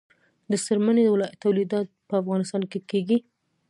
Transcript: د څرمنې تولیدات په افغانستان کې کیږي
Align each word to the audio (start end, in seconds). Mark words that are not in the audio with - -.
د 0.51 0.53
څرمنې 0.65 1.03
تولیدات 1.43 1.87
په 2.07 2.13
افغانستان 2.21 2.61
کې 2.71 2.79
کیږي 2.89 3.17